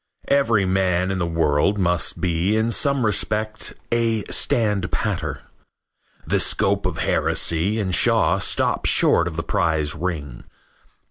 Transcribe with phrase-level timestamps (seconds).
[0.29, 5.41] Every man in the world must be in some respect a standpatter.
[6.25, 10.43] The scope of heresy in Shaw stops short of the prize ring.